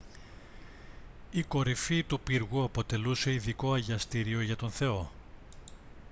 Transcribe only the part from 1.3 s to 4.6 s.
η κορυφή του πύργου αποτελούσε ειδικό αγιαστήριο για